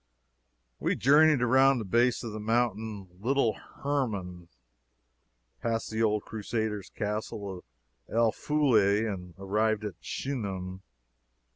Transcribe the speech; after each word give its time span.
We 0.79 0.95
journeyed 0.95 1.43
around 1.43 1.77
the 1.77 1.85
base 1.85 2.23
of 2.23 2.31
the 2.31 2.39
mountain 2.39 3.07
"Little 3.21 3.53
Hermon," 3.83 4.47
past 5.61 5.91
the 5.91 6.01
old 6.01 6.23
Crusaders' 6.23 6.89
castle 6.89 7.59
of 7.59 7.63
El 8.11 8.31
Fuleh, 8.31 9.05
and 9.07 9.35
arrived 9.37 9.85
at 9.85 9.93
Shunem. 10.01 10.81